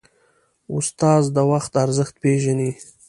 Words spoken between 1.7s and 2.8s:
ارزښت پېژني.